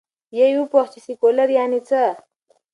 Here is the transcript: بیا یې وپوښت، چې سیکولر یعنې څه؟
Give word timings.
بیا 0.31 0.45
یې 0.51 0.57
وپوښت، 0.61 0.91
چې 0.93 0.99
سیکولر 1.05 1.49
یعنې 1.57 1.79
څه؟ 1.87 2.01